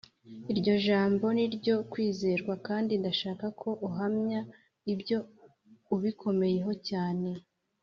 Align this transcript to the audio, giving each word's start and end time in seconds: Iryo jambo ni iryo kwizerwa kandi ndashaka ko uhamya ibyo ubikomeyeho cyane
Iryo 0.51 0.73
jambo 0.85 1.25
ni 1.35 1.43
iryo 1.47 1.75
kwizerwa 1.91 2.53
kandi 2.67 2.91
ndashaka 3.01 3.45
ko 3.59 3.69
uhamya 3.87 4.39
ibyo 4.93 5.17
ubikomeyeho 5.95 6.71
cyane 6.89 7.29